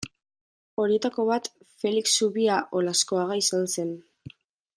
Horietako 0.83 1.25
bat 1.31 1.49
Felix 1.83 2.15
Zubia 2.15 2.57
Olaskoaga 2.81 3.39
izan 3.45 3.71
zen. 3.77 3.95